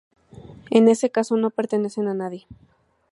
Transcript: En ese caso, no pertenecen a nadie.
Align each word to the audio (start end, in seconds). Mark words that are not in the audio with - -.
En 0.71 0.87
ese 0.87 1.11
caso, 1.11 1.37
no 1.37 1.51
pertenecen 1.51 2.07
a 2.07 2.15
nadie. 2.15 2.47